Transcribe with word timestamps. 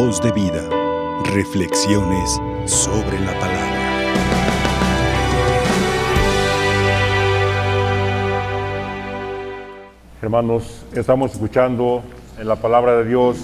Voz 0.00 0.22
de 0.22 0.30
vida. 0.30 0.62
Reflexiones 1.34 2.40
sobre 2.66 3.18
la 3.18 3.32
palabra. 3.32 3.80
Hermanos, 10.22 10.86
estamos 10.94 11.32
escuchando 11.32 12.04
en 12.38 12.46
la 12.46 12.54
palabra 12.54 12.96
de 12.98 13.06
Dios 13.06 13.38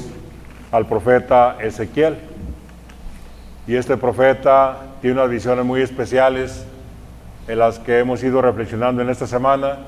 al 0.71 0.87
profeta 0.87 1.57
Ezequiel. 1.61 2.19
Y 3.67 3.75
este 3.75 3.97
profeta 3.97 4.79
tiene 5.01 5.17
unas 5.17 5.31
visiones 5.31 5.65
muy 5.65 5.83
especiales 5.83 6.67
en 7.49 7.59
las 7.59 7.81
que 7.81 7.99
hemos 7.99 8.23
ido 8.23 8.41
reflexionando 8.41 9.03
en 9.03 9.11
esta 9.11 9.27
semana 9.27 9.79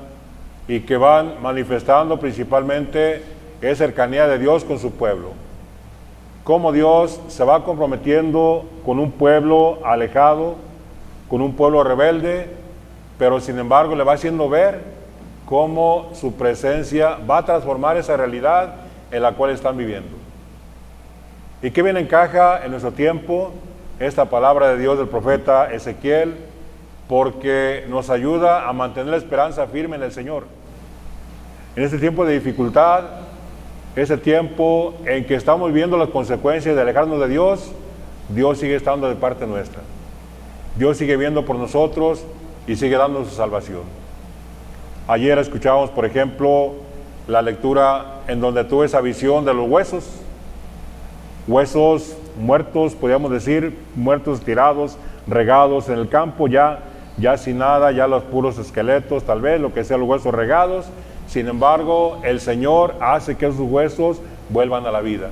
y 0.67 0.81
que 0.81 0.97
van 0.97 1.41
manifestando 1.41 2.19
principalmente 2.19 3.23
es 3.61 3.77
cercanía 3.77 4.27
de 4.27 4.37
Dios 4.37 4.65
con 4.65 4.79
su 4.79 4.91
pueblo. 4.91 5.46
Cómo 6.47 6.71
Dios 6.71 7.19
se 7.27 7.43
va 7.43 7.65
comprometiendo 7.65 8.63
con 8.85 8.99
un 8.99 9.11
pueblo 9.11 9.79
alejado, 9.83 10.55
con 11.27 11.41
un 11.41 11.57
pueblo 11.57 11.83
rebelde, 11.83 12.49
pero 13.19 13.41
sin 13.41 13.59
embargo 13.59 13.97
le 13.97 14.05
va 14.05 14.13
haciendo 14.13 14.47
ver 14.47 14.79
cómo 15.45 16.09
su 16.13 16.35
presencia 16.35 17.17
va 17.29 17.39
a 17.39 17.45
transformar 17.45 17.97
esa 17.97 18.15
realidad 18.15 18.75
en 19.11 19.23
la 19.23 19.33
cual 19.33 19.51
están 19.51 19.75
viviendo. 19.75 20.15
¿Y 21.61 21.71
qué 21.71 21.83
bien 21.83 21.97
encaja 21.97 22.63
en 22.63 22.71
nuestro 22.71 22.93
tiempo 22.93 23.51
esta 23.99 24.23
palabra 24.29 24.69
de 24.69 24.77
Dios 24.77 24.97
del 24.97 25.09
profeta 25.09 25.73
Ezequiel? 25.73 26.33
Porque 27.09 27.83
nos 27.89 28.09
ayuda 28.09 28.69
a 28.69 28.71
mantener 28.71 29.09
la 29.09 29.17
esperanza 29.17 29.67
firme 29.67 29.97
en 29.97 30.03
el 30.03 30.13
Señor. 30.13 30.45
En 31.75 31.83
este 31.83 31.97
tiempo 31.97 32.23
de 32.23 32.35
dificultad, 32.35 33.03
ese 33.97 34.15
tiempo 34.15 34.93
en 35.05 35.25
que 35.25 35.33
estamos 35.33 35.73
viendo 35.73 35.97
las 35.97 36.09
consecuencias 36.09 36.75
de 36.75 36.81
alejarnos 36.81 37.19
de 37.19 37.27
Dios, 37.27 37.71
Dios 38.29 38.59
sigue 38.59 38.75
estando 38.75 39.09
de 39.09 39.15
parte 39.15 39.47
nuestra. 39.47 39.81
Dios 40.75 40.97
sigue 40.97 41.17
viendo 41.17 41.45
por 41.45 41.55
nosotros 41.55 42.23
y 42.67 42.75
sigue 42.75 42.95
dando 42.95 43.25
su 43.25 43.31
salvación. 43.31 43.81
Ayer 45.07 45.39
escuchábamos, 45.39 45.89
por 45.89 46.05
ejemplo, 46.05 46.73
la 47.27 47.41
lectura 47.41 48.21
en 48.27 48.39
donde 48.39 48.63
tuve 48.65 48.85
esa 48.85 49.01
visión 49.01 49.45
de 49.45 49.55
los 49.55 49.67
huesos, 49.67 50.07
huesos 51.47 52.15
muertos, 52.39 52.93
podríamos 52.93 53.31
decir, 53.31 53.75
muertos 53.95 54.41
tirados, 54.41 54.95
regados 55.25 55.89
en 55.89 55.97
el 55.97 56.07
campo, 56.07 56.47
ya, 56.47 56.81
ya 57.17 57.35
sin 57.35 57.57
nada, 57.57 57.91
ya 57.91 58.05
los 58.07 58.21
puros 58.21 58.59
esqueletos, 58.59 59.23
tal 59.23 59.41
vez, 59.41 59.59
lo 59.59 59.73
que 59.73 59.83
sea, 59.83 59.97
los 59.97 60.07
huesos 60.07 60.35
regados, 60.35 60.85
sin 61.27 61.47
embargo, 61.47 62.19
el 62.23 62.39
Señor 62.39 62.95
hace 63.01 63.35
que 63.35 63.47
esos 63.47 63.59
huesos 63.59 64.21
vuelvan 64.49 64.85
a 64.85 64.91
la 64.91 65.01
vida. 65.01 65.29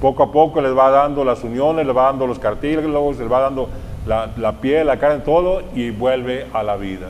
Poco 0.00 0.22
a 0.22 0.32
poco 0.32 0.62
les 0.62 0.76
va 0.76 0.90
dando 0.90 1.24
las 1.24 1.44
uniones, 1.44 1.86
les 1.86 1.94
va 1.94 2.04
dando 2.04 2.26
los 2.26 2.38
cartílagos, 2.38 3.18
les 3.18 3.30
va 3.30 3.40
dando 3.40 3.68
la, 4.06 4.52
piel, 4.60 4.86
la 4.86 4.98
carne, 4.98 5.20
todo 5.20 5.62
y 5.74 5.90
vuelve 5.90 6.46
a 6.54 6.62
la 6.62 6.76
vida. 6.76 7.08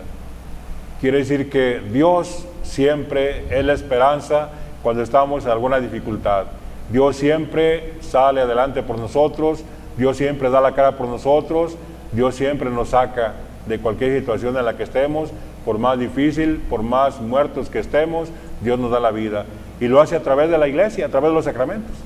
Quiere 1.00 1.18
decir 1.18 1.48
que 1.48 1.80
Dios 1.80 2.46
siempre 2.62 3.44
es 3.56 3.64
la 3.64 3.72
esperanza 3.72 4.50
cuando 4.82 5.02
estamos 5.02 5.44
en 5.44 5.52
alguna 5.52 5.78
dificultad. 5.78 6.46
Dios 6.90 7.16
siempre 7.16 7.94
sale 8.00 8.40
adelante 8.40 8.82
por 8.82 8.98
nosotros, 8.98 9.64
Dios 9.96 10.16
siempre 10.16 10.50
da 10.50 10.60
la 10.60 10.72
cara 10.72 10.96
por 10.96 11.06
nosotros, 11.06 11.76
Dios 12.12 12.34
siempre 12.34 12.70
nos 12.70 12.88
saca 12.88 13.34
de 13.66 13.78
cualquier 13.78 14.18
situación 14.18 14.56
en 14.56 14.64
la 14.64 14.76
que 14.76 14.82
estemos, 14.82 15.30
por 15.64 15.78
más 15.78 15.98
difícil, 15.98 16.62
por 16.68 16.82
más 16.82 17.20
muertos 17.20 17.68
que 17.68 17.78
estemos, 17.78 18.28
Dios 18.60 18.78
nos 18.78 18.90
da 18.90 19.00
la 19.00 19.10
vida. 19.10 19.46
Y 19.80 19.88
lo 19.88 20.00
hace 20.00 20.16
a 20.16 20.22
través 20.22 20.50
de 20.50 20.58
la 20.58 20.68
iglesia, 20.68 21.06
a 21.06 21.08
través 21.08 21.30
de 21.30 21.34
los 21.34 21.44
sacramentos. 21.44 21.96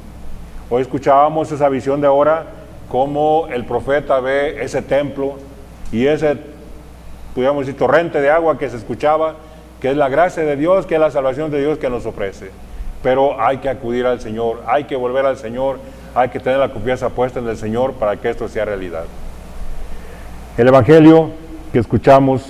Hoy 0.71 0.83
escuchábamos 0.83 1.51
esa 1.53 1.69
visión 1.69 2.01
de 2.01 2.07
ahora, 2.07 2.47
cómo 2.89 3.49
el 3.51 3.65
profeta 3.65 4.21
ve 4.21 4.63
ese 4.63 4.83
templo 4.83 5.35
y 5.93 6.07
ese, 6.07 6.37
pudiéramos 7.35 7.67
decir, 7.67 7.79
torrente 7.79 8.21
de 8.21 8.31
agua 8.31 8.59
que 8.59 8.69
se 8.69 8.77
escuchaba, 8.77 9.35
que 9.81 9.91
es 9.91 9.97
la 9.97 10.09
gracia 10.09 10.45
de 10.45 10.57
Dios, 10.57 10.87
que 10.87 10.95
es 10.95 11.01
la 11.01 11.11
salvación 11.11 11.51
de 11.51 11.61
Dios 11.61 11.79
que 11.79 11.91
nos 11.91 12.07
ofrece. 12.07 12.51
Pero 13.03 13.41
hay 13.41 13.59
que 13.59 13.69
acudir 13.69 14.07
al 14.07 14.21
Señor, 14.21 14.63
hay 14.67 14.85
que 14.85 14.97
volver 14.97 15.27
al 15.27 15.37
Señor, 15.37 15.79
hay 16.15 16.31
que 16.31 16.41
tener 16.41 16.59
la 16.59 16.73
confianza 16.73 17.11
puesta 17.11 17.39
en 17.39 17.49
el 17.49 17.57
Señor 17.57 17.93
para 17.95 18.17
que 18.17 18.31
esto 18.31 18.49
sea 18.49 18.65
realidad. 18.65 19.05
El 20.57 20.69
Evangelio 20.69 21.31
que 21.73 21.81
escuchamos 21.81 22.47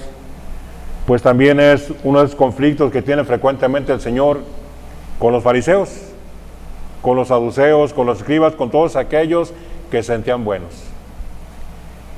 pues 1.07 1.23
también 1.23 1.61
es 1.61 1.93
uno 2.03 2.19
de 2.19 2.25
los 2.25 2.35
conflictos 2.35 2.91
que 2.91 3.03
tiene 3.03 3.25
frecuentemente 3.25 3.93
el 3.93 4.01
Señor 4.01 4.41
con 5.19 5.33
los 5.33 5.43
fariseos, 5.43 5.91
con 7.03 7.17
los 7.17 7.29
saduceos, 7.29 7.93
con 7.93 8.07
los 8.07 8.19
escribas, 8.19 8.55
con 8.55 8.71
todos 8.71 8.97
aquellos 8.97 9.53
que 9.91 10.03
sentían 10.03 10.45
buenos. 10.45 10.85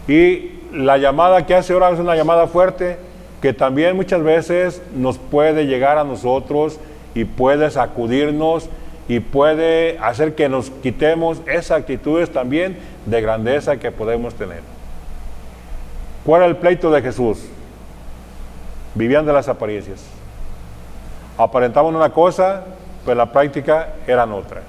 Y 0.07 0.53
la 0.73 0.99
llamada 0.99 1.47
que 1.47 1.55
hace 1.55 1.73
ahora 1.73 1.91
es 1.91 1.99
una 1.99 2.15
llamada 2.15 2.47
fuerte 2.47 2.97
que 3.43 3.53
también 3.53 3.97
muchas 3.97 4.23
veces 4.23 4.83
nos 4.95 5.19
puede 5.19 5.67
llegar 5.67 5.99
a 5.99 6.05
nosotros 6.05 6.79
y 7.15 7.25
puede 7.25 7.71
sacudirnos 7.71 8.69
y 9.09 9.21
puede 9.21 9.99
hacer 9.99 10.35
que 10.35 10.49
nos 10.49 10.71
quitemos 10.71 11.41
esas 11.47 11.79
actitudes 11.79 12.31
también 12.31 12.79
de 13.05 13.21
grandeza 13.21 13.79
que 13.79 13.91
podemos 13.91 14.35
tener. 14.35 14.61
¿Cuál 16.25 16.43
era 16.43 16.51
el 16.51 16.57
pleito 16.57 16.91
de 16.91 17.03
Jesús? 17.03 17.47
Vivían 18.97 19.27
de 19.27 19.33
las 19.33 19.49
apariencias. 19.49 20.03
Aparentaban 21.39 21.95
una 21.95 22.11
cosa, 22.11 22.65
pero 23.05 23.17
la 23.17 23.31
práctica 23.31 23.91
eran 24.07 24.33
otra. 24.33 24.63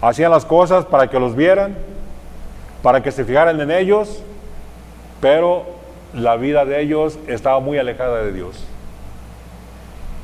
Hacían 0.00 0.30
las 0.30 0.44
cosas 0.44 0.86
para 0.86 1.08
que 1.08 1.20
los 1.20 1.36
vieran, 1.36 1.76
para 2.82 3.02
que 3.02 3.12
se 3.12 3.24
fijaran 3.24 3.60
en 3.60 3.70
ellos, 3.70 4.22
pero 5.20 5.66
la 6.14 6.36
vida 6.36 6.64
de 6.64 6.80
ellos 6.80 7.18
estaba 7.26 7.60
muy 7.60 7.78
alejada 7.78 8.22
de 8.22 8.32
Dios. 8.32 8.64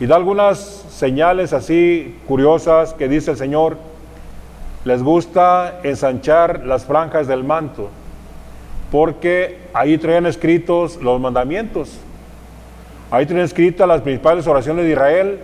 Y 0.00 0.06
da 0.06 0.16
algunas 0.16 0.58
señales 0.58 1.52
así 1.52 2.18
curiosas 2.26 2.94
que 2.94 3.08
dice 3.08 3.32
el 3.32 3.36
Señor, 3.36 3.76
les 4.84 5.02
gusta 5.02 5.80
ensanchar 5.82 6.64
las 6.64 6.86
franjas 6.86 7.26
del 7.26 7.44
manto, 7.44 7.90
porque 8.90 9.58
ahí 9.74 9.98
traían 9.98 10.24
escritos 10.26 10.96
los 11.02 11.20
mandamientos. 11.20 11.98
Ahí 13.10 13.24
tienen 13.24 13.44
escritas 13.44 13.86
las 13.86 14.00
principales 14.00 14.46
oraciones 14.46 14.84
de 14.84 14.90
Israel 14.92 15.38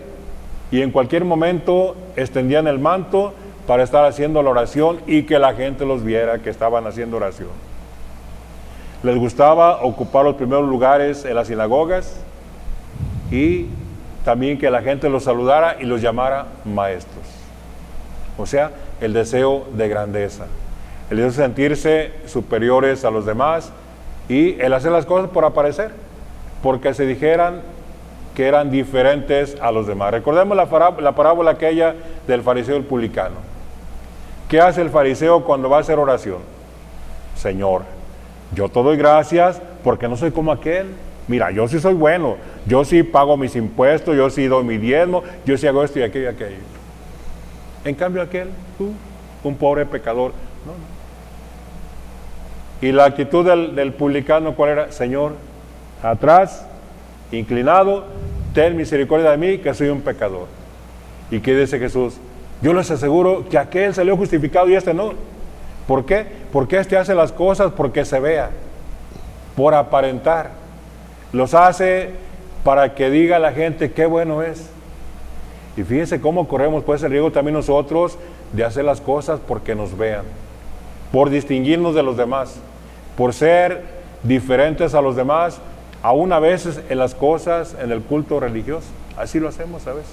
y 0.72 0.82
en 0.82 0.90
cualquier 0.90 1.24
momento 1.24 1.94
extendían 2.16 2.66
el 2.66 2.78
manto 2.78 3.34
para 3.66 3.84
estar 3.84 4.04
haciendo 4.04 4.42
la 4.42 4.50
oración 4.50 4.98
y 5.06 5.22
que 5.22 5.38
la 5.38 5.54
gente 5.54 5.86
los 5.86 6.02
viera 6.02 6.38
que 6.40 6.50
estaban 6.50 6.86
haciendo 6.86 7.18
oración. 7.18 7.50
Les 9.04 9.16
gustaba 9.16 9.82
ocupar 9.82 10.24
los 10.24 10.34
primeros 10.34 10.68
lugares 10.68 11.24
en 11.24 11.36
las 11.36 11.48
sinagogas 11.48 12.16
y 13.30 13.66
también 14.24 14.58
que 14.58 14.70
la 14.70 14.82
gente 14.82 15.08
los 15.08 15.24
saludara 15.24 15.76
y 15.80 15.84
los 15.84 16.02
llamara 16.02 16.46
maestros. 16.64 17.26
O 18.38 18.46
sea, 18.46 18.72
el 19.00 19.12
deseo 19.12 19.66
de 19.74 19.88
grandeza, 19.88 20.46
el 21.10 21.18
deseo 21.18 21.30
de 21.30 21.36
sentirse 21.36 22.12
superiores 22.26 23.04
a 23.04 23.10
los 23.10 23.24
demás 23.24 23.70
y 24.28 24.60
el 24.60 24.72
hacer 24.72 24.90
las 24.90 25.06
cosas 25.06 25.30
por 25.30 25.44
aparecer 25.44 25.92
porque 26.62 26.94
se 26.94 27.06
dijeran 27.06 27.60
que 28.34 28.46
eran 28.46 28.70
diferentes 28.70 29.56
a 29.60 29.72
los 29.72 29.86
demás. 29.86 30.12
Recordemos 30.12 30.56
la, 30.56 30.66
parábola, 30.66 31.50
aquella 31.50 31.94
del 32.26 32.42
fariseo 32.42 32.76
y 32.76 32.78
el 32.78 32.84
publicano. 32.84 33.36
¿Qué 34.48 34.60
hace 34.60 34.82
el 34.82 34.90
fariseo 34.90 35.44
cuando 35.44 35.68
va 35.68 35.78
a 35.78 35.80
hacer 35.80 35.98
oración? 35.98 36.38
Señor, 37.36 37.82
yo 38.54 38.68
te 38.68 38.82
doy 38.82 38.96
gracias 38.96 39.60
porque 39.82 40.08
no 40.08 40.16
soy 40.16 40.30
como 40.30 40.52
aquel. 40.52 40.86
Mira, 41.28 41.50
yo 41.50 41.68
sí 41.68 41.78
soy 41.78 41.94
bueno, 41.94 42.36
yo 42.66 42.84
sí 42.84 43.02
pago 43.02 43.36
mis 43.36 43.54
impuestos, 43.54 44.16
yo 44.16 44.28
sí 44.28 44.46
doy 44.46 44.64
mi 44.64 44.76
diezmo, 44.76 45.22
yo 45.44 45.56
sí 45.56 45.66
hago 45.66 45.84
esto 45.84 45.98
y 45.98 46.02
aquello 46.02 46.26
y 46.26 46.34
aquello. 46.34 46.56
En 47.84 47.94
cambio 47.94 48.22
aquel, 48.22 48.48
tú, 48.78 48.92
un 49.44 49.56
pobre 49.56 49.86
pecador, 49.86 50.32
Y 52.80 52.90
la 52.90 53.04
actitud 53.04 53.46
del, 53.46 53.76
del 53.76 53.92
publicano, 53.92 54.54
¿cuál 54.54 54.70
era? 54.70 54.92
Señor, 54.92 55.34
atrás, 56.02 56.66
inclinado, 57.30 58.04
ten 58.54 58.76
misericordia 58.76 59.30
de 59.30 59.36
mí, 59.36 59.58
que 59.58 59.72
soy 59.74 59.88
un 59.88 60.00
pecador. 60.00 60.46
¿Y 61.30 61.40
qué 61.40 61.56
dice 61.56 61.78
Jesús? 61.78 62.16
Yo 62.60 62.72
les 62.72 62.90
aseguro 62.90 63.48
que 63.48 63.58
aquel 63.58 63.94
salió 63.94 64.16
justificado 64.16 64.68
y 64.68 64.74
este 64.74 64.94
no. 64.94 65.12
¿Por 65.86 66.04
qué? 66.04 66.26
Porque 66.52 66.78
este 66.78 66.96
hace 66.96 67.14
las 67.14 67.32
cosas 67.32 67.72
porque 67.72 68.04
se 68.04 68.20
vea, 68.20 68.50
por 69.56 69.74
aparentar. 69.74 70.50
Los 71.32 71.54
hace 71.54 72.10
para 72.62 72.94
que 72.94 73.10
diga 73.10 73.38
la 73.38 73.52
gente 73.52 73.92
qué 73.92 74.06
bueno 74.06 74.42
es. 74.42 74.68
Y 75.76 75.82
fíjense 75.82 76.20
cómo 76.20 76.46
corremos 76.46 76.84
pues 76.84 77.02
el 77.02 77.10
riesgo 77.10 77.32
también 77.32 77.54
nosotros 77.54 78.18
de 78.52 78.64
hacer 78.64 78.84
las 78.84 79.00
cosas 79.00 79.40
porque 79.40 79.74
nos 79.74 79.96
vean, 79.96 80.24
por 81.10 81.30
distinguirnos 81.30 81.94
de 81.94 82.02
los 82.02 82.16
demás, 82.16 82.56
por 83.16 83.32
ser 83.32 83.82
diferentes 84.22 84.94
a 84.94 85.00
los 85.00 85.16
demás, 85.16 85.60
aún 86.02 86.32
a 86.32 86.38
veces 86.38 86.80
en 86.88 86.98
las 86.98 87.14
cosas, 87.14 87.76
en 87.80 87.92
el 87.92 88.02
culto 88.02 88.40
religioso. 88.40 88.86
Así 89.16 89.40
lo 89.40 89.48
hacemos 89.48 89.86
a 89.86 89.92
veces. 89.92 90.12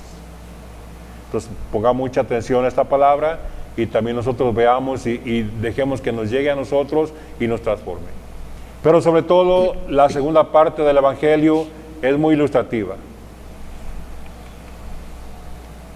Entonces, 1.25 1.49
ponga 1.71 1.93
mucha 1.93 2.21
atención 2.21 2.65
a 2.65 2.67
esta 2.67 2.85
palabra 2.85 3.39
y 3.77 3.85
también 3.85 4.15
nosotros 4.15 4.53
veamos 4.53 5.05
y, 5.05 5.21
y 5.25 5.43
dejemos 5.61 6.01
que 6.01 6.11
nos 6.11 6.29
llegue 6.29 6.49
a 6.49 6.55
nosotros 6.55 7.13
y 7.39 7.47
nos 7.47 7.61
transforme. 7.61 8.07
Pero 8.83 9.01
sobre 9.01 9.23
todo 9.23 9.75
la 9.87 10.09
segunda 10.09 10.51
parte 10.51 10.81
del 10.81 10.97
Evangelio 10.97 11.65
es 12.01 12.17
muy 12.17 12.35
ilustrativa. 12.35 12.95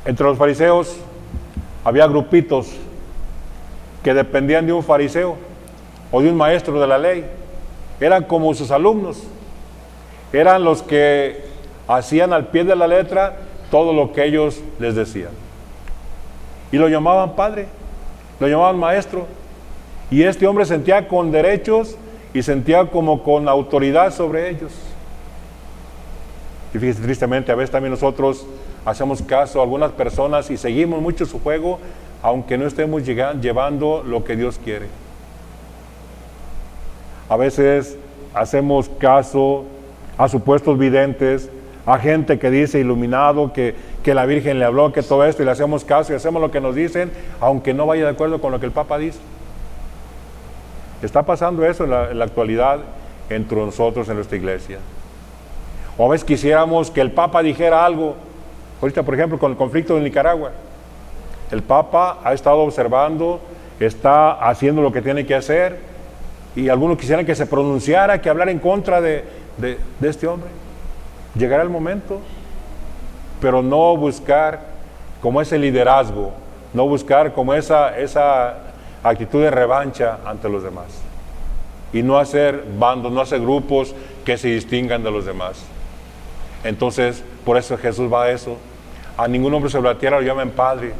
Entre 0.06 0.26
los 0.26 0.38
fariseos 0.38 0.98
había 1.84 2.08
grupitos 2.08 2.68
que 4.04 4.14
dependían 4.14 4.66
de 4.66 4.74
un 4.74 4.84
fariseo 4.84 5.38
o 6.12 6.22
de 6.22 6.30
un 6.30 6.36
maestro 6.36 6.80
de 6.80 6.88
la 6.88 6.98
ley. 6.98 7.26
Eran 8.00 8.26
como 8.26 8.54
sus 8.54 8.70
alumnos. 8.70 9.24
Eran 10.34 10.64
los 10.64 10.82
que 10.82 11.46
hacían 11.88 12.34
al 12.34 12.48
pie 12.48 12.64
de 12.64 12.76
la 12.76 12.88
letra 12.88 13.38
todo 13.70 13.94
lo 13.94 14.12
que 14.12 14.26
ellos 14.26 14.62
les 14.80 14.96
decían. 14.96 15.32
Y 16.72 16.78
lo 16.78 16.90
llamaban 16.90 17.36
padre, 17.36 17.68
lo 18.40 18.48
llamaban 18.48 18.80
maestro. 18.80 19.28
Y 20.10 20.24
este 20.24 20.48
hombre 20.48 20.66
sentía 20.66 21.08
con 21.08 21.32
derechos 21.32 21.98
y 22.34 22.42
sentía 22.42 22.86
como 22.88 23.22
con 23.24 23.48
autoridad 23.48 24.12
sobre 24.12 24.50
ellos. 24.50 24.72
Y 26.74 26.80
fíjese, 26.80 27.04
tristemente, 27.04 27.52
a 27.52 27.56
veces 27.56 27.70
también 27.70 27.92
nosotros 27.92 28.46
hacemos 28.86 29.22
caso 29.22 29.60
a 29.60 29.64
algunas 29.64 29.92
personas 29.92 30.50
y 30.50 30.58
seguimos 30.58 31.02
mucho 31.02 31.26
su 31.26 31.40
juego, 31.40 31.80
aunque 32.24 32.58
no 32.58 32.66
estemos 32.66 33.04
llevando 33.06 34.04
lo 34.04 34.24
que 34.24 34.36
Dios 34.36 34.60
quiere. 34.64 34.88
A 37.30 37.38
veces 37.38 37.98
hacemos 38.34 38.90
caso 38.98 39.66
a 40.18 40.28
supuestos 40.28 40.78
videntes, 40.78 41.50
a 41.86 41.98
gente 42.00 42.40
que 42.40 42.50
dice 42.50 42.80
iluminado, 42.80 43.52
que, 43.52 43.76
que, 44.04 44.14
la 44.14 44.26
Virgen 44.26 44.60
le 44.60 44.66
habló, 44.66 44.94
que 44.94 45.04
todo 45.04 45.26
esto, 45.26 45.42
y 45.42 45.46
le 45.46 45.52
hacemos 45.52 45.84
caso 45.84 46.14
y 46.14 46.16
hacemos 46.16 46.42
lo 46.42 46.52
que 46.52 46.62
nos 46.62 46.76
dicen, 46.76 47.12
aunque 47.42 47.74
no 47.74 47.86
vaya 47.86 48.06
de 48.06 48.12
acuerdo 48.12 48.40
con 48.40 48.52
lo 48.52 48.60
que 48.60 48.66
el 48.66 48.72
Papa 48.72 48.98
dice. 48.98 49.20
Está 51.02 51.24
pasando 51.24 51.66
eso 51.66 51.84
en 51.84 51.90
la, 51.90 52.12
en 52.12 52.20
la 52.20 52.26
actualidad 52.26 52.80
entre 53.30 53.58
nosotros 53.58 54.08
en 54.08 54.16
nuestra 54.16 54.38
iglesia. 54.38 54.80
O 55.98 56.06
a 56.06 56.10
veces 56.10 56.26
quisiéramos 56.26 56.90
que 56.90 57.02
el 57.02 57.12
Papa 57.12 57.44
dijera 57.44 57.86
algo, 57.86 58.16
ahorita 58.82 59.04
por 59.04 59.14
ejemplo 59.16 59.38
con 59.38 59.52
el 59.52 59.58
conflicto 59.58 59.96
de 59.96 60.02
Nicaragua, 60.02 60.52
el 61.52 61.62
Papa 61.62 62.20
ha 62.24 62.34
estado 62.34 62.60
observando, 62.60 63.40
está 63.80 64.32
haciendo 64.32 64.82
lo 64.82 64.92
que 64.92 65.02
tiene 65.02 65.26
que 65.26 65.36
hacer, 65.36 65.78
y 66.56 66.70
algunos 66.70 66.98
quisieran 66.98 67.26
que 67.26 67.36
se 67.36 67.46
pronunciara, 67.46 68.22
que 68.22 68.30
hablara 68.30 68.52
en 68.52 68.60
contra 68.60 69.02
de, 69.02 69.24
de, 69.58 69.78
este 70.02 70.28
hombre. 70.28 70.50
Llegará 71.36 71.64
el 71.64 71.70
momento, 71.70 72.20
pero 73.42 73.62
no 73.62 73.96
buscar 73.98 74.62
como 75.22 75.42
ese 75.42 75.58
liderazgo, 75.58 76.34
no 76.74 76.88
buscar 76.88 77.34
como 77.34 77.54
esa, 77.54 77.98
esa 77.98 78.58
actitud 79.04 79.42
de 79.42 79.52
revancha 79.52 80.20
ante 80.26 80.50
los 80.50 80.64
demás. 80.64 81.02
Y 81.92 82.02
no 82.02 82.18
hacer 82.18 82.64
bandos, 82.78 83.12
no 83.12 83.22
hacer 83.22 83.40
grupos 83.42 83.96
que 84.26 84.38
se 84.38 84.50
distingan 84.50 85.04
de 85.04 85.12
los 85.12 85.26
demás. 85.26 85.64
Entonces, 86.64 87.24
por 87.46 87.58
eso 87.58 87.78
Jesús 87.78 88.12
va 88.12 88.24
a 88.24 88.32
eso. 88.32 88.58
A 89.18 89.28
ningún 89.28 89.54
hombre 89.54 89.70
sobre 89.70 89.90
la 89.90 90.00
tierra 90.00 90.20
lo 90.20 90.26
llamen 90.26 90.52
Padre, 90.52 90.94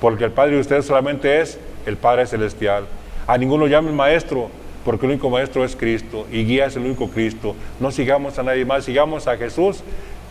porque 0.00 0.24
el 0.24 0.30
Padre 0.30 0.52
de 0.52 0.60
ustedes 0.60 0.86
solamente 0.86 1.40
es 1.40 1.58
el 1.84 1.96
Padre 1.96 2.26
Celestial. 2.26 2.84
A 3.26 3.36
ninguno 3.36 3.64
lo 3.64 3.70
llamen 3.70 3.94
Maestro, 3.94 4.48
porque 4.84 5.06
el 5.06 5.12
único 5.12 5.30
Maestro 5.30 5.64
es 5.64 5.76
Cristo 5.76 6.26
y 6.30 6.44
guía 6.44 6.66
es 6.66 6.76
el 6.76 6.84
único 6.84 7.08
Cristo. 7.08 7.54
No 7.78 7.90
sigamos 7.90 8.38
a 8.38 8.42
nadie 8.42 8.64
más, 8.64 8.84
sigamos 8.84 9.26
a 9.26 9.36
Jesús. 9.36 9.82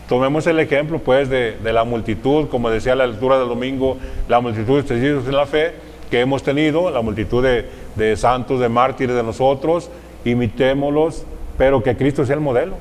Tomemos 0.07 0.47
el 0.47 0.59
ejemplo 0.59 0.99
pues 0.99 1.29
de, 1.29 1.57
la 1.63 1.83
multitud, 1.83 2.47
como 2.49 2.69
decía 2.69 2.95
la 2.95 3.05
lectura 3.05 3.37
del 3.37 3.47
domingo, 3.47 3.97
la 4.27 4.39
multitud 4.39 4.77
de 4.77 4.83
testigos 4.83 5.25
en 5.25 5.35
la 5.35 5.45
fe 5.45 5.73
que 6.09 6.19
hemos 6.19 6.41
tenido, 6.41 6.89
la 6.89 7.01
multitud 7.01 7.43
de, 7.43 8.17
santos, 8.17 8.59
de 8.59 8.69
mártires 8.69 9.15
de 9.15 9.21
nosotros, 9.21 9.91
imitémoslos, 10.25 11.25
pero 11.57 11.83
que 11.83 11.95
Cristo 11.95 12.25
sea 12.25 12.35
el 12.35 12.41
modelo 12.41 12.75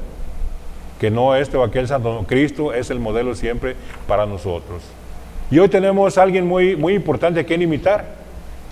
que 0.98 1.10
no 1.10 1.36
este 1.36 1.56
o 1.56 1.62
aquel 1.62 1.86
santo, 1.86 2.24
Cristo 2.26 2.74
es 2.74 2.90
el 2.90 2.98
modelo 2.98 3.34
siempre 3.34 3.76
para 4.06 4.26
nosotros. 4.26 4.82
Y 5.50 5.58
hoy 5.58 5.68
tenemos 5.68 6.18
a 6.18 6.22
alguien 6.22 6.46
muy, 6.46 6.76
muy 6.76 6.94
importante 6.94 7.40
a 7.40 7.44
quien 7.44 7.62
imitar, 7.62 8.04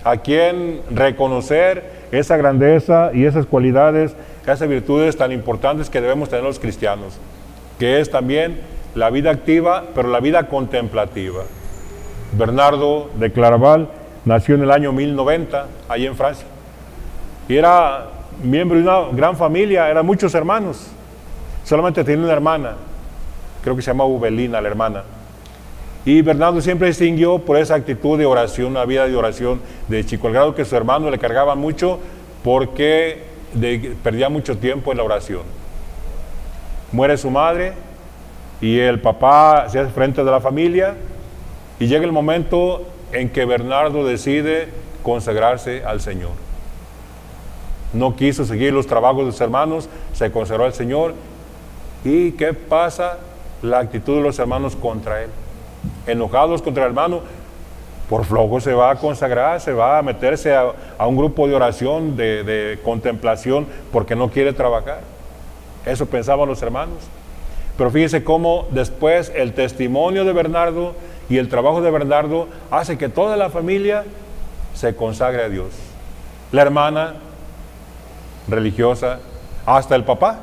a 0.03 0.17
quien 0.17 0.81
reconocer 0.91 1.96
esa 2.11 2.37
grandeza 2.37 3.11
y 3.13 3.25
esas 3.25 3.45
cualidades, 3.45 4.15
esas 4.43 4.67
virtudes 4.67 5.17
tan 5.17 5.31
importantes 5.31 5.89
que 5.89 6.01
debemos 6.01 6.29
tener 6.29 6.43
los 6.43 6.59
cristianos, 6.59 7.17
que 7.79 7.99
es 7.99 8.09
también 8.09 8.61
la 8.95 9.09
vida 9.09 9.31
activa, 9.31 9.85
pero 9.93 10.09
la 10.09 10.19
vida 10.19 10.47
contemplativa. 10.47 11.43
Bernardo 12.37 13.09
de 13.15 13.31
Claraval 13.31 13.89
nació 14.25 14.55
en 14.55 14.63
el 14.63 14.71
año 14.71 14.91
1090, 14.91 15.67
allí 15.89 16.05
en 16.05 16.15
Francia, 16.15 16.47
y 17.47 17.55
era 17.55 18.07
miembro 18.43 18.77
de 18.77 18.83
una 18.83 19.11
gran 19.11 19.35
familia, 19.35 19.89
eran 19.89 20.05
muchos 20.05 20.33
hermanos. 20.35 20.87
Solamente 21.63 22.03
tenía 22.03 22.23
una 22.23 22.33
hermana, 22.33 22.75
creo 23.63 23.75
que 23.75 23.81
se 23.81 23.91
llama 23.91 24.05
Ubelina, 24.05 24.61
la 24.61 24.67
hermana. 24.67 25.03
Y 26.07 26.21
Bernardo 26.21 26.61
siempre 26.61 26.87
distinguió 26.87 27.39
por 27.39 27.57
esa 27.57 27.75
actitud 27.75 28.17
de 28.17 28.25
oración, 28.25 28.67
una 28.67 28.85
vida 28.85 29.05
de 29.05 29.13
oración 29.17 29.59
de 29.89 30.05
chico, 30.05 30.27
al 30.27 30.33
grado 30.33 30.55
que 30.55 30.63
su 30.63 30.73
hermano 30.73 31.11
le 31.11 31.19
cargaba 31.19 31.55
mucho 31.55 31.99
porque 32.45 33.23
perdía 34.01 34.29
mucho 34.29 34.57
tiempo 34.57 34.93
en 34.93 34.99
la 34.99 35.03
oración. 35.03 35.41
Muere 36.93 37.17
su 37.17 37.29
madre 37.29 37.73
y 38.61 38.79
el 38.79 39.01
papá 39.01 39.67
se 39.67 39.79
hace 39.79 39.91
frente 39.91 40.23
de 40.23 40.31
la 40.31 40.39
familia 40.39 40.95
y 41.77 41.87
llega 41.87 42.05
el 42.05 42.13
momento 42.13 42.87
en 43.11 43.27
que 43.27 43.43
Bernardo 43.43 44.05
decide 44.05 44.69
consagrarse 45.03 45.83
al 45.83 45.99
Señor. 45.99 46.31
No 47.91 48.15
quiso 48.15 48.45
seguir 48.45 48.71
los 48.71 48.87
trabajos 48.87 49.25
de 49.25 49.33
sus 49.33 49.41
hermanos, 49.41 49.89
se 50.13 50.31
consagró 50.31 50.63
al 50.63 50.73
Señor 50.73 51.15
¿Y 52.05 52.31
qué 52.31 52.53
pasa? 52.53 53.17
La 53.61 53.79
actitud 53.79 54.15
de 54.15 54.21
los 54.21 54.39
hermanos 54.39 54.77
contra 54.77 55.23
él. 55.23 55.29
Enojados 56.07 56.61
contra 56.61 56.83
el 56.83 56.89
hermano, 56.89 57.21
por 58.09 58.25
flojo 58.25 58.61
se 58.61 58.73
va 58.73 58.91
a 58.91 58.95
consagrar, 58.95 59.59
se 59.59 59.73
va 59.73 59.97
a 59.99 60.01
meterse 60.01 60.55
a, 60.55 60.73
un 61.05 61.17
grupo 61.17 61.47
de 61.47 61.55
oración, 61.55 62.15
de, 62.15 62.43
de, 62.43 62.79
contemplación, 62.83 63.67
porque 63.91 64.15
no 64.15 64.29
quiere 64.29 64.53
trabajar. 64.53 65.01
Eso 65.85 66.05
pensaban 66.05 66.47
los 66.47 66.61
hermanos. 66.61 66.97
Pero 67.77 67.91
fíjense 67.91 68.23
cómo 68.23 68.65
después 68.71 69.31
el 69.35 69.53
testimonio 69.53 70.25
de 70.25 70.33
Bernardo 70.33 70.95
y 71.29 71.37
el 71.37 71.49
trabajo 71.49 71.81
de 71.81 71.91
Bernardo 71.91 72.47
hace 72.71 72.97
que 72.97 73.09
toda 73.09 73.37
la 73.37 73.49
familia 73.49 74.05
se 74.73 74.95
consagre 74.95 75.43
a 75.43 75.49
Dios. 75.49 75.67
La 76.51 76.61
hermana 76.61 77.15
religiosa, 78.47 79.19
hasta 79.65 79.95
el 79.95 80.05
papá 80.05 80.39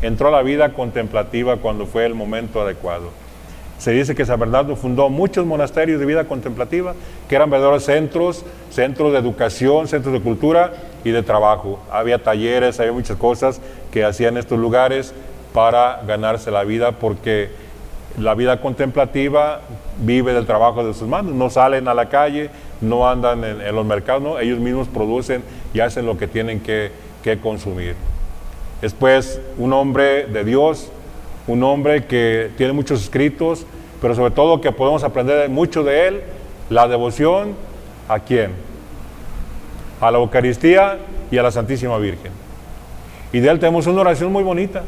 entró 0.00 0.28
a 0.28 0.30
la 0.30 0.42
vida 0.42 0.72
contemplativa 0.72 1.58
cuando 1.58 1.86
fue 1.86 2.06
el 2.06 2.14
momento 2.14 2.60
adecuado. 2.60 3.10
Se 3.82 3.90
dice 3.90 4.14
que 4.14 4.24
San 4.24 4.38
Bernardo 4.38 4.76
fundó 4.76 5.08
muchos 5.08 5.44
monasterios 5.44 5.98
de 5.98 6.06
vida 6.06 6.28
contemplativa, 6.28 6.94
que 7.28 7.34
eran 7.34 7.50
verdaderos 7.50 7.82
centros, 7.82 8.44
centros 8.70 9.10
de 9.10 9.18
educación, 9.18 9.88
centros 9.88 10.12
de 10.14 10.20
cultura 10.20 10.72
y 11.02 11.10
de 11.10 11.24
trabajo. 11.24 11.80
Había 11.90 12.22
talleres, 12.22 12.78
había 12.78 12.92
muchas 12.92 13.16
cosas 13.16 13.60
que 13.90 14.04
hacían 14.04 14.36
estos 14.36 14.56
lugares 14.56 15.12
para 15.52 16.00
ganarse 16.06 16.52
la 16.52 16.62
vida, 16.62 16.92
porque 16.92 17.50
la 18.20 18.36
vida 18.36 18.60
contemplativa 18.60 19.62
vive 20.00 20.32
del 20.32 20.46
trabajo 20.46 20.86
de 20.86 20.94
sus 20.94 21.08
manos. 21.08 21.34
No 21.34 21.50
salen 21.50 21.88
a 21.88 21.94
la 21.94 22.08
calle, 22.08 22.50
no 22.80 23.10
andan 23.10 23.42
en, 23.42 23.74
los 23.74 23.84
mercados, 23.84 24.22
no, 24.22 24.38
ellos 24.38 24.60
mismos 24.60 24.86
producen 24.86 25.42
y 25.74 25.80
hacen 25.80 26.06
lo 26.06 26.16
que 26.16 26.28
tienen 26.28 26.60
que, 26.60 26.92
que 27.24 27.40
consumir. 27.40 27.96
Después, 28.80 29.40
un 29.58 29.72
hombre 29.72 30.26
de 30.26 30.44
Dios, 30.44 30.92
un 31.46 31.62
hombre 31.62 32.04
que 32.06 32.50
tiene 32.56 32.72
muchos 32.72 33.02
escritos, 33.02 33.66
pero 34.00 34.14
sobre 34.14 34.30
todo 34.30 34.60
que 34.60 34.72
podemos 34.72 35.04
aprender 35.04 35.48
mucho 35.48 35.82
de 35.82 36.08
él, 36.08 36.22
la 36.70 36.88
devoción 36.88 37.54
a 38.08 38.20
quién? 38.20 38.52
A 40.00 40.10
la 40.10 40.18
Eucaristía 40.18 40.98
y 41.30 41.38
a 41.38 41.42
la 41.42 41.50
Santísima 41.50 41.98
Virgen. 41.98 42.32
Y 43.32 43.40
de 43.40 43.48
él 43.48 43.58
tenemos 43.58 43.86
una 43.86 44.00
oración 44.02 44.32
muy 44.32 44.42
bonita, 44.42 44.82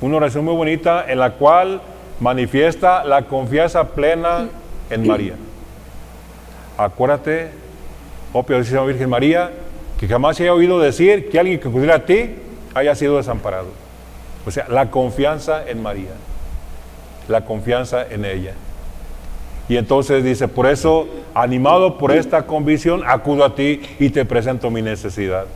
una 0.00 0.16
oración 0.16 0.44
muy 0.44 0.54
bonita 0.54 1.04
en 1.08 1.18
la 1.18 1.32
cual 1.32 1.80
manifiesta 2.20 3.04
la 3.04 3.22
confianza 3.22 3.88
plena 3.88 4.48
en 4.90 5.06
María. 5.06 5.34
Acuérdate, 6.76 7.50
oh 8.32 8.42
Piadosísima 8.42 8.84
Virgen 8.84 9.08
María, 9.08 9.50
que 9.98 10.08
jamás 10.08 10.36
se 10.36 10.42
haya 10.42 10.54
oído 10.54 10.80
decir 10.80 11.30
que 11.30 11.38
alguien 11.38 11.58
que 11.60 11.68
acudiera 11.68 11.96
a 11.96 12.04
ti 12.04 12.34
haya 12.74 12.94
sido 12.94 13.16
desamparado. 13.16 13.83
O 14.46 14.50
sea, 14.50 14.66
la 14.68 14.90
confianza 14.90 15.66
en 15.66 15.82
María, 15.82 16.12
la 17.28 17.44
confianza 17.44 18.06
en 18.08 18.24
ella. 18.24 18.54
Y 19.68 19.78
entonces 19.78 20.22
dice, 20.22 20.46
por 20.48 20.66
eso, 20.66 21.08
animado 21.34 21.96
por 21.96 22.12
esta 22.12 22.46
convicción, 22.46 23.02
acudo 23.06 23.44
a 23.44 23.54
ti 23.54 23.80
y 23.98 24.10
te 24.10 24.24
presento 24.24 24.70
mi 24.70 24.82
necesidad. 24.82 25.46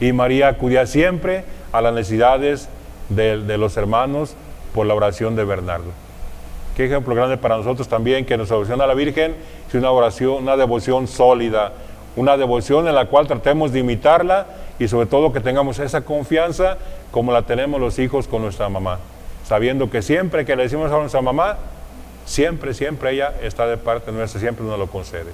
Y 0.00 0.12
María 0.12 0.48
acudía 0.48 0.86
siempre 0.86 1.44
a 1.72 1.80
las 1.80 1.94
necesidades 1.94 2.68
de, 3.08 3.36
los 3.58 3.76
hermanos 3.76 4.34
por 4.74 4.86
la 4.86 4.94
oración 4.94 5.36
de 5.36 5.44
Bernardo. 5.44 5.90
qué 6.76 6.86
ejemplo 6.86 7.14
grande 7.14 7.36
para 7.36 7.56
nosotros 7.56 7.88
también 7.88 8.24
que 8.24 8.36
nuestra 8.36 8.56
devoción 8.56 8.80
a 8.80 8.86
la 8.86 8.94
Virgen 8.94 9.34
es 9.66 9.74
una 9.74 9.90
oración, 9.90 10.42
una 10.42 10.56
devoción 10.56 11.08
sólida, 11.08 11.72
una 12.16 12.36
devoción 12.36 12.86
en 12.88 12.94
la 12.94 13.06
cual 13.06 13.26
tratemos 13.26 13.72
de 13.72 13.80
imitarla 13.80 14.46
y 14.78 14.88
sobre 14.88 15.06
todo 15.06 15.32
que 15.32 15.40
tengamos 15.40 15.78
esa 15.78 16.02
confianza 16.02 16.78
como 17.10 17.32
la 17.32 17.42
tenemos 17.42 17.80
los 17.80 17.98
hijos 17.98 18.28
con 18.28 18.42
nuestra 18.42 18.68
mamá, 18.68 18.98
sabiendo 19.44 19.90
que 19.90 20.02
siempre 20.02 20.44
que 20.44 20.56
le 20.56 20.64
decimos 20.64 20.92
a 20.92 20.98
nuestra 20.98 21.20
mamá, 21.20 21.56
siempre, 22.24 22.74
siempre 22.74 23.12
ella 23.12 23.34
está 23.42 23.66
de 23.66 23.76
parte 23.76 24.12
nuestra, 24.12 24.40
siempre 24.40 24.64
nos 24.64 24.78
lo 24.78 24.86
concede. 24.86 25.32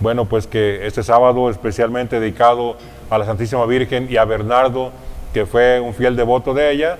Bueno, 0.00 0.24
pues 0.24 0.46
que 0.46 0.86
este 0.86 1.02
sábado 1.02 1.50
especialmente 1.50 2.20
dedicado 2.20 2.76
a 3.10 3.18
la 3.18 3.26
Santísima 3.26 3.66
Virgen 3.66 4.06
y 4.10 4.16
a 4.16 4.24
Bernardo, 4.24 4.92
que 5.34 5.46
fue 5.46 5.80
un 5.80 5.94
fiel 5.94 6.16
devoto 6.16 6.54
de 6.54 6.70
ella, 6.70 6.98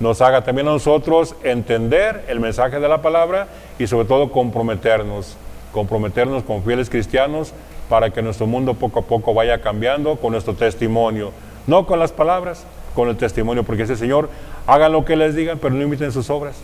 nos 0.00 0.20
haga 0.22 0.42
también 0.42 0.66
a 0.66 0.72
nosotros 0.72 1.36
entender 1.44 2.24
el 2.28 2.40
mensaje 2.40 2.80
de 2.80 2.88
la 2.88 3.02
palabra 3.02 3.48
y 3.78 3.86
sobre 3.86 4.08
todo 4.08 4.32
comprometernos, 4.32 5.36
comprometernos 5.72 6.42
con 6.42 6.64
fieles 6.64 6.88
cristianos 6.88 7.52
para 7.90 8.10
que 8.10 8.22
nuestro 8.22 8.46
mundo 8.46 8.74
poco 8.74 9.00
a 9.00 9.02
poco 9.02 9.34
vaya 9.34 9.60
cambiando 9.60 10.14
con 10.16 10.30
nuestro 10.30 10.54
testimonio, 10.54 11.32
no 11.66 11.86
con 11.86 11.98
las 11.98 12.12
palabras, 12.12 12.64
con 12.94 13.08
el 13.08 13.16
testimonio, 13.16 13.64
porque 13.64 13.82
ese 13.82 13.96
Señor, 13.96 14.30
hagan 14.68 14.92
lo 14.92 15.04
que 15.04 15.16
les 15.16 15.34
digan, 15.34 15.58
pero 15.58 15.74
no 15.74 15.82
imiten 15.82 16.12
sus 16.12 16.30
obras, 16.30 16.56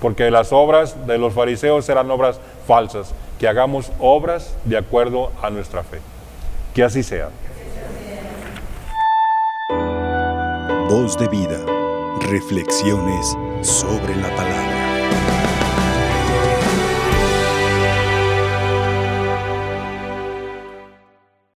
porque 0.00 0.30
las 0.30 0.54
obras 0.54 1.06
de 1.06 1.18
los 1.18 1.34
fariseos 1.34 1.86
eran 1.90 2.10
obras 2.10 2.40
falsas, 2.66 3.14
que 3.38 3.46
hagamos 3.46 3.92
obras 4.00 4.56
de 4.64 4.78
acuerdo 4.78 5.30
a 5.42 5.50
nuestra 5.50 5.82
fe. 5.84 6.00
Que 6.74 6.82
así 6.82 7.02
sea. 7.02 7.28
Voz 10.88 11.18
de 11.18 11.28
vida. 11.28 11.58
Reflexiones 12.30 13.36
sobre 13.60 14.16
la 14.16 14.34
palabra. 14.34 15.35